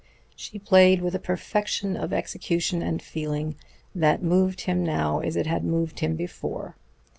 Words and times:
She 0.35 0.57
played 0.57 1.03
with 1.03 1.13
a 1.13 1.19
perfection 1.19 1.95
of 1.95 2.11
execution 2.11 2.81
and 2.81 3.03
feeling 3.03 3.53
that 3.93 4.23
moved 4.23 4.61
him 4.61 4.83
now 4.83 5.19
as 5.19 5.35
it 5.35 5.45
had 5.45 5.63
moved 5.63 5.99
him 5.99 6.15
before. 6.15 6.75